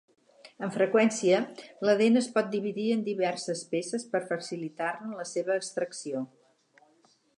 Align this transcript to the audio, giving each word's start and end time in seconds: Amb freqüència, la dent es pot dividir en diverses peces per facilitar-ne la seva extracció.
Amb 0.67 0.71
freqüència, 0.77 1.41
la 1.89 1.93
dent 1.99 2.17
es 2.21 2.29
pot 2.37 2.49
dividir 2.55 2.85
en 2.95 3.03
diverses 3.09 3.61
peces 3.75 4.07
per 4.15 4.23
facilitar-ne 4.33 5.21
la 5.23 5.27
seva 5.33 5.59
extracció. 5.63 6.25